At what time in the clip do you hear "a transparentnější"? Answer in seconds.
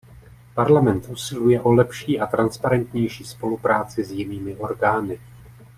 2.19-3.23